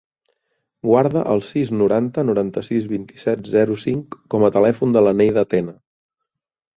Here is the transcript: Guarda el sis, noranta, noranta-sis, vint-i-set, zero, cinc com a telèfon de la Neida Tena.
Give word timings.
Guarda 0.87 1.21
el 1.33 1.41
sis, 1.49 1.73
noranta, 1.81 2.23
noranta-sis, 2.29 2.87
vint-i-set, 2.93 3.43
zero, 3.57 3.77
cinc 3.83 4.17
com 4.35 4.47
a 4.47 4.49
telèfon 4.57 4.97
de 4.97 5.05
la 5.09 5.13
Neida 5.21 5.45
Tena. 5.53 5.77